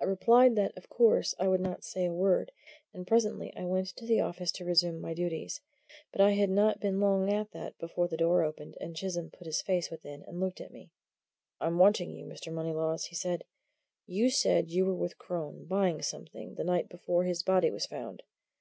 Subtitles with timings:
[0.00, 2.50] I replied that, of course, I would not say a word;
[2.92, 5.60] and presently I went into the office to resume my duties.
[6.10, 9.46] But I had not been long at that before the door opened, and Chisholm put
[9.46, 10.90] his face within and looked at me.
[11.60, 12.52] "I'm wanting you, Mr.
[12.52, 13.44] Moneylaws," he said.
[14.04, 18.24] "You said you were with Crone, buying something, that night before his body was found.